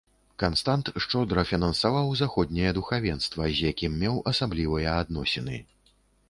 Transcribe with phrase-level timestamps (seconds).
[0.43, 5.63] Канстант шчодра фінансаваў заходняе духавенства, з якім меў асаблівыя адносіны.